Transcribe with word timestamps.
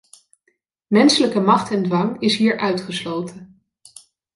Menselijke 0.87 1.39
macht 1.39 1.71
en 1.71 1.83
dwang 1.83 2.19
is 2.21 2.35
hier 2.37 2.57
uitgesloten. 2.59 3.61